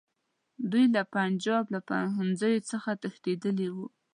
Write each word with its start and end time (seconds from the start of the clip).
دوی 0.71 0.85
له 0.95 1.01
پنجاب 1.13 1.65
له 1.73 1.79
پوهنځیو 1.89 2.65
څخه 2.71 2.89
تښتېدلي 3.01 3.67
ول. 3.73 3.89